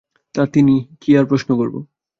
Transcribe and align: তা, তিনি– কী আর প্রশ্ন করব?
তা, 0.35 0.43
তিনি– 0.45 0.87
কী 1.01 1.09
আর 1.17 1.25
প্রশ্ন 1.25 1.49
করব? 1.57 1.75